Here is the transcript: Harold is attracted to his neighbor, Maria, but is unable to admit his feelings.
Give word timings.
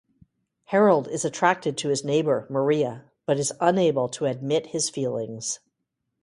Harold 0.63 1.07
is 1.07 1.23
attracted 1.23 1.77
to 1.77 1.89
his 1.89 2.03
neighbor, 2.03 2.47
Maria, 2.49 3.05
but 3.27 3.37
is 3.37 3.53
unable 3.61 4.09
to 4.09 4.25
admit 4.25 4.65
his 4.65 4.89
feelings. 4.89 5.59